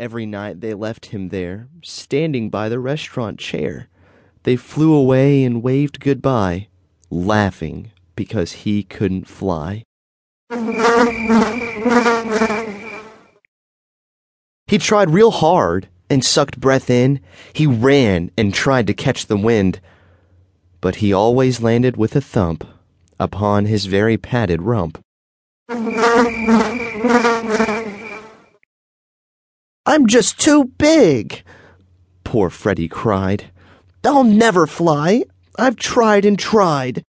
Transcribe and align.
Every 0.00 0.24
night 0.24 0.62
they 0.62 0.72
left 0.72 1.06
him 1.06 1.28
there, 1.28 1.68
standing 1.82 2.48
by 2.48 2.70
the 2.70 2.78
restaurant 2.78 3.38
chair. 3.38 3.90
They 4.44 4.56
flew 4.56 4.94
away 4.94 5.44
and 5.44 5.62
waved 5.62 6.00
goodbye, 6.00 6.68
laughing 7.10 7.92
because 8.16 8.64
he 8.64 8.82
couldn't 8.82 9.28
fly. 9.28 9.82
He 14.66 14.78
tried 14.78 15.10
real 15.10 15.32
hard 15.32 15.88
and 16.08 16.24
sucked 16.24 16.58
breath 16.58 16.88
in. 16.88 17.20
He 17.52 17.66
ran 17.66 18.30
and 18.38 18.54
tried 18.54 18.86
to 18.86 18.94
catch 18.94 19.26
the 19.26 19.36
wind. 19.36 19.82
But 20.80 20.96
he 20.96 21.12
always 21.12 21.60
landed 21.60 21.98
with 21.98 22.16
a 22.16 22.22
thump 22.22 22.66
upon 23.18 23.66
his 23.66 23.84
very 23.84 24.16
padded 24.16 24.62
rump. 24.62 24.98
I'm 29.90 30.06
just 30.06 30.38
too 30.38 30.66
big, 30.78 31.42
poor 32.22 32.48
Freddie 32.48 32.86
cried. 32.86 33.50
I'll 34.04 34.22
never 34.22 34.68
fly. 34.68 35.24
I've 35.58 35.74
tried 35.74 36.24
and 36.24 36.38
tried. 36.38 37.02